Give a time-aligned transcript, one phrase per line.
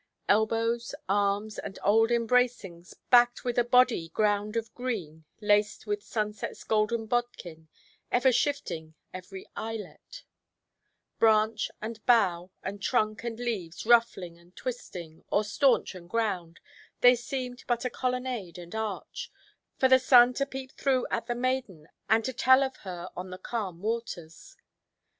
[0.27, 7.05] Elbows, arms, and old embracings, backed with a body–ground of green, laced with sunsetʼs golden
[7.05, 7.67] bodkin,
[8.11, 15.93] ever shifting every eyelet,—branch, and bough, and trunk, and leaves, ruffling and twisting, or staunch
[15.93, 16.59] and grand,
[17.01, 19.31] they seemed but a colonnade and arch,
[19.77, 23.37] for the sun to peep through at the maiden, and tell of her on the
[23.37, 24.57] calm waters.